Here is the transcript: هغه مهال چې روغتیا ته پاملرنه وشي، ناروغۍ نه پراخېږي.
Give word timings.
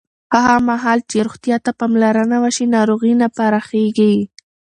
هغه 0.35 0.55
مهال 0.69 0.99
چې 1.09 1.17
روغتیا 1.27 1.57
ته 1.65 1.71
پاملرنه 1.79 2.37
وشي، 2.43 2.65
ناروغۍ 2.75 3.13
نه 3.21 3.27
پراخېږي. 3.37 4.15